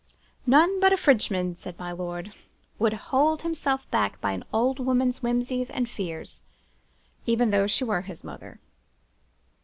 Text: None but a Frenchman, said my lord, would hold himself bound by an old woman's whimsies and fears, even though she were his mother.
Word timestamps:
None 0.47 0.79
but 0.79 0.91
a 0.91 0.97
Frenchman, 0.97 1.55
said 1.55 1.77
my 1.77 1.91
lord, 1.91 2.33
would 2.79 2.93
hold 3.13 3.43
himself 3.43 3.85
bound 3.91 4.19
by 4.19 4.31
an 4.31 4.43
old 4.51 4.79
woman's 4.79 5.19
whimsies 5.19 5.69
and 5.69 5.87
fears, 5.87 6.41
even 7.27 7.51
though 7.51 7.67
she 7.67 7.83
were 7.83 8.01
his 8.01 8.23
mother. 8.23 8.59